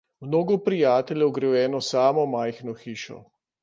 [0.27, 3.25] Mnogo prijateljev gre v eno samo majhno hišo.